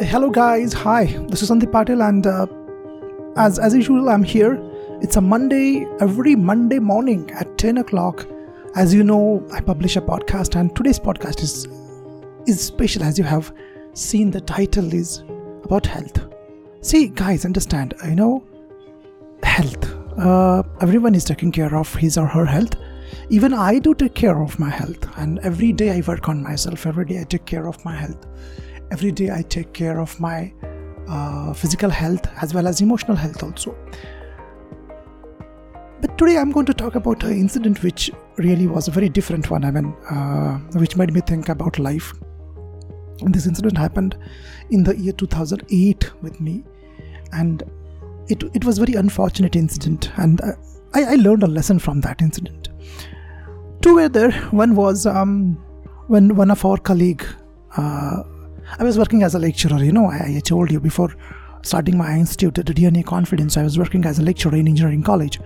[0.00, 0.74] Hello, guys.
[0.74, 2.46] Hi, this is Sandeep Patil, and uh,
[3.42, 4.58] as as usual, I'm here.
[5.00, 8.26] It's a Monday, every Monday morning at 10 o'clock.
[8.74, 11.66] As you know, I publish a podcast, and today's podcast is
[12.46, 13.04] is special.
[13.04, 13.54] As you have
[13.94, 15.24] seen, the title is
[15.64, 16.20] about health.
[16.82, 17.94] See, guys, understand.
[18.04, 18.44] You know,
[19.42, 19.90] health.
[20.18, 22.74] Uh, everyone is taking care of his or her health.
[23.30, 26.86] Even I do take care of my health, and every day I work on myself.
[26.86, 28.26] Every day I take care of my health
[28.90, 30.52] every day I take care of my
[31.08, 33.76] uh, physical health as well as emotional health also.
[36.00, 39.50] But today I'm going to talk about an incident which really was a very different
[39.50, 39.64] one.
[39.64, 42.12] I mean, uh, which made me think about life.
[43.20, 44.16] And this incident happened
[44.70, 46.64] in the year 2008 with me,
[47.32, 47.62] and
[48.28, 50.42] it it was very unfortunate incident, and
[50.92, 52.68] I, I learned a lesson from that incident.
[53.80, 54.32] Two were there.
[54.50, 55.54] One was um,
[56.08, 57.24] when one of our colleague
[57.78, 58.22] uh,
[58.78, 61.14] I was working as a lecturer, you know, I, I told you before
[61.62, 65.40] starting my institute at DNA Confidence, I was working as a lecturer in engineering college.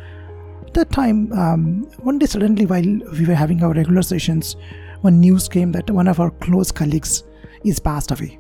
[0.67, 4.57] At that time, um, one day suddenly while we were having our regular sessions,
[5.01, 7.25] when news came that one of our close colleagues
[7.65, 8.39] is passed away.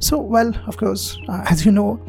[0.00, 2.04] So, well, of course, uh, as you know,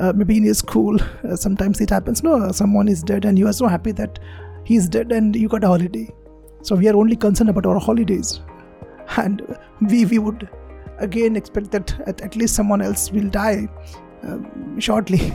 [0.00, 2.22] uh, maybe in your school, uh, sometimes it happens.
[2.22, 4.18] No, someone is dead, and you are so happy that
[4.64, 6.12] he is dead, and you got a holiday.
[6.62, 8.40] So we are only concerned about our holidays,
[9.16, 10.48] and we we would
[10.98, 13.68] again expect that at, at least someone else will die
[14.22, 15.32] um, shortly.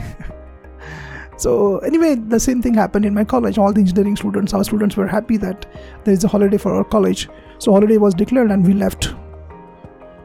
[1.36, 3.58] so anyway, the same thing happened in my college.
[3.58, 5.66] All the engineering students, our students were happy that
[6.04, 7.28] there is a holiday for our college.
[7.58, 9.14] So holiday was declared and we left.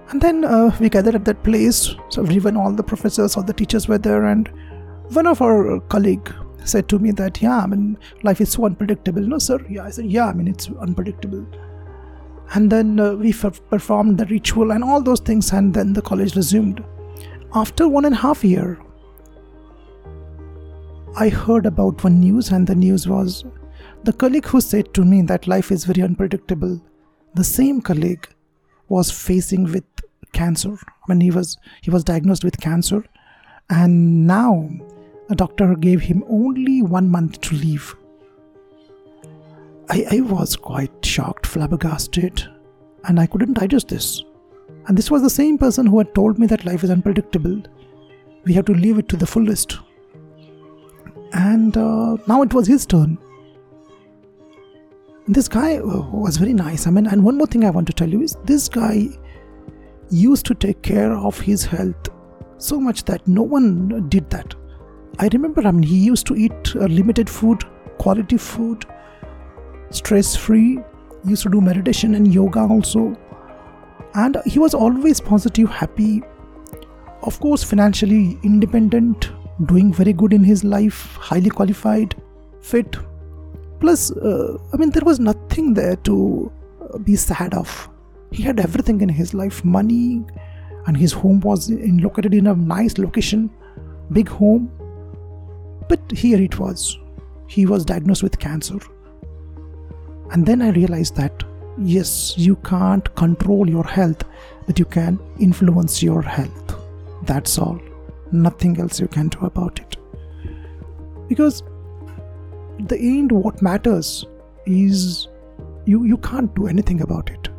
[0.09, 1.95] And then uh, we gathered at that place.
[2.09, 4.47] So everyone, all the professors, all the teachers were there, and
[5.13, 6.31] one of our colleague
[6.63, 9.21] said to me that, yeah, I mean, life is so unpredictable.
[9.21, 9.59] No, sir.
[9.67, 11.45] Yeah, I said, yeah, I mean, it's unpredictable
[12.53, 16.01] and then uh, we f- performed the ritual and all those things and then the
[16.01, 16.83] college resumed.
[17.53, 18.79] After one and a half year
[21.17, 23.45] i heard about one news and the news was
[24.03, 26.81] the colleague who said to me that life is very unpredictable
[27.35, 28.27] the same colleague
[28.89, 29.83] was facing with
[30.31, 30.77] cancer.
[31.05, 33.03] When he was he was diagnosed with cancer
[33.69, 34.69] and now
[35.29, 37.95] a doctor gave him only one month to live
[39.89, 42.43] I, I was quite shocked, flabbergasted,
[43.03, 44.23] and I couldn't digest this.
[44.87, 47.61] And this was the same person who had told me that life is unpredictable.
[48.45, 49.77] We have to live it to the fullest.
[51.33, 53.17] And uh, now it was his turn.
[55.27, 56.85] This guy uh, was very nice.
[56.87, 59.07] I mean, and one more thing I want to tell you is this guy
[60.09, 62.09] used to take care of his health
[62.57, 64.53] so much that no one did that.
[65.19, 67.63] I remember, I mean, he used to eat uh, limited food,
[67.97, 68.85] quality food,
[69.91, 70.79] stress free,
[71.25, 73.17] used to do meditation and yoga also.
[74.13, 76.23] And he was always positive, happy,
[77.23, 79.31] of course, financially independent,
[79.65, 82.15] doing very good in his life, highly qualified,
[82.61, 82.95] fit.
[83.79, 86.51] Plus, uh, I mean, there was nothing there to
[86.93, 87.89] uh, be sad of.
[88.31, 90.23] He had everything in his life money,
[90.87, 93.49] and his home was in, located in a nice location,
[94.11, 94.71] big home.
[95.89, 96.97] But here it was.
[97.47, 98.79] He was diagnosed with cancer.
[100.31, 101.43] And then I realized that
[101.77, 104.23] yes, you can't control your health,
[104.65, 106.75] but you can influence your health.
[107.23, 107.79] That's all.
[108.31, 109.97] Nothing else you can do about it.
[111.27, 111.63] Because
[112.79, 114.25] the end, what matters
[114.65, 115.27] is
[115.85, 117.49] you, you can't do anything about it.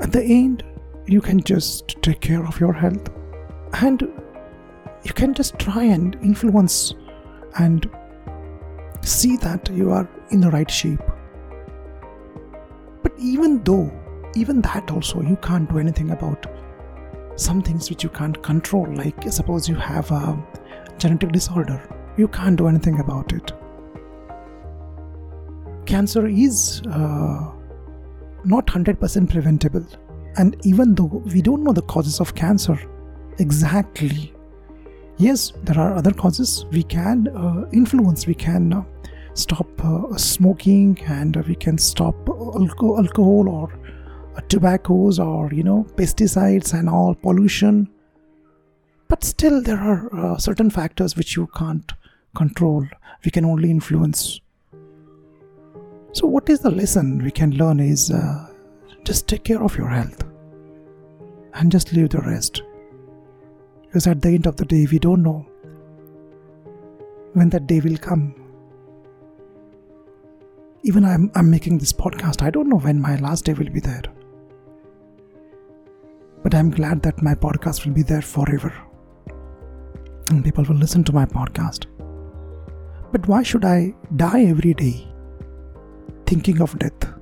[0.00, 0.64] At the end,
[1.06, 3.08] you can just take care of your health
[3.74, 4.02] and
[5.04, 6.94] you can just try and influence
[7.58, 7.88] and
[9.00, 11.00] see that you are in the right shape
[13.22, 13.90] even though,
[14.34, 16.46] even that also, you can't do anything about
[17.36, 20.38] some things which you can't control, like suppose you have a
[20.98, 21.80] genetic disorder,
[22.16, 23.52] you can't do anything about it.
[25.86, 27.52] Cancer is uh,
[28.44, 29.86] not 100% preventable,
[30.36, 32.78] and even though we don't know the causes of cancer
[33.38, 34.32] exactly,
[35.16, 38.84] yes, there are other causes we can uh, influence, we can uh,
[39.34, 43.72] stop uh, smoking and we can stop alcohol or
[44.36, 47.88] uh, tobaccos or you know pesticides and all pollution.
[49.08, 51.92] But still there are uh, certain factors which you can't
[52.34, 52.86] control.
[53.24, 54.40] We can only influence.
[56.12, 58.52] So what is the lesson we can learn is uh,
[59.04, 60.24] just take care of your health
[61.54, 62.62] and just leave the rest.
[63.82, 65.46] Because at the end of the day we don't know
[67.34, 68.41] when that day will come
[70.84, 73.80] even I'm, I'm making this podcast, I don't know when my last day will be
[73.80, 74.02] there.
[76.42, 78.74] But I'm glad that my podcast will be there forever.
[80.30, 81.86] And people will listen to my podcast.
[83.12, 85.06] But why should I die every day
[86.26, 87.12] thinking of death?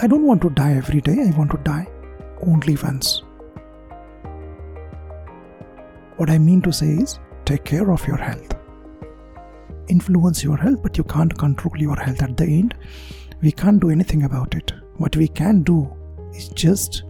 [0.00, 1.86] I don't want to die every day, I want to die
[2.46, 3.22] only once.
[6.16, 8.55] What I mean to say is take care of your health.
[9.88, 12.74] Influence your health, but you can't control your health at the end.
[13.42, 14.72] We can't do anything about it.
[14.96, 15.90] What we can do
[16.34, 17.04] is just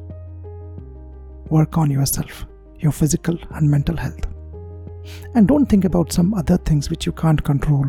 [1.48, 2.44] work on yourself,
[2.78, 4.26] your physical and mental health.
[5.34, 7.86] And don't think about some other things which you can't control,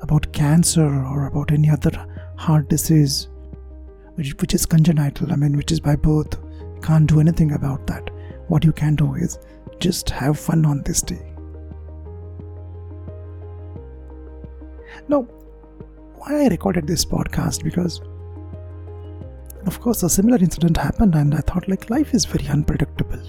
[0.00, 1.90] about cancer or about any other
[2.36, 3.28] heart disease,
[4.14, 6.38] which, which is congenital, I mean, which is by birth.
[6.82, 8.10] can't do anything about that.
[8.48, 9.38] What you can do is
[9.78, 11.31] just have fun on this day.
[15.08, 15.22] Now,
[16.14, 18.00] why I recorded this podcast because
[19.66, 23.20] of course a similar incident happened and I thought like life is very unpredictable.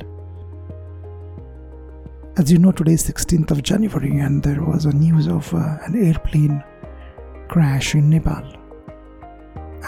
[2.38, 5.78] As you know today is 16th of January and there was a news of uh,
[5.86, 6.64] an airplane
[7.48, 8.44] crash in Nepal.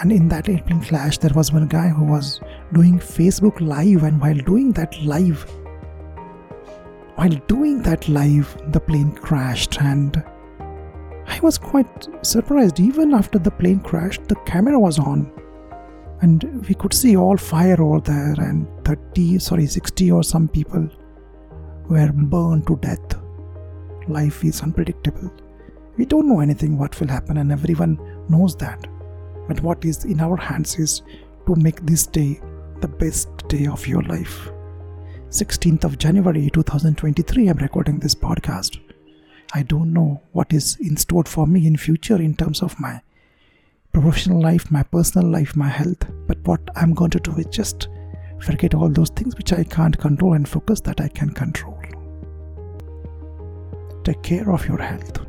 [0.00, 2.40] And in that airplane crash there was one guy who was
[2.72, 5.46] doing Facebook live and while doing that live
[7.16, 10.22] while doing that live, the plane crashed, and
[11.26, 12.80] I was quite surprised.
[12.80, 15.30] Even after the plane crashed, the camera was on,
[16.22, 20.88] and we could see all fire over there, and 30, sorry, 60 or some people
[21.88, 23.20] were burned to death.
[24.08, 25.32] Life is unpredictable.
[25.96, 27.98] We don't know anything what will happen, and everyone
[28.28, 28.86] knows that.
[29.48, 31.02] But what is in our hands is
[31.46, 32.40] to make this day
[32.80, 34.50] the best day of your life.
[35.28, 38.85] 16th of January 2023 I'm recording this podcast.
[39.52, 43.00] I don't know what is in store for me in future in terms of my
[43.92, 47.88] professional life, my personal life, my health, but what I'm going to do is just
[48.40, 51.80] forget all those things which I can't control and focus that I can control.
[54.04, 55.20] Take care of your health.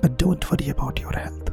[0.00, 1.50] But don't worry about your health.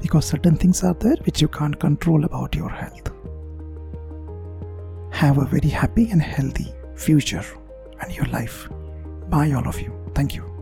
[0.00, 3.10] Because certain things are there which you can't control about your health
[5.14, 7.44] have a very happy and healthy future
[8.00, 8.68] and your life.
[9.28, 9.92] Bye, all of you.
[10.14, 10.53] Thank you.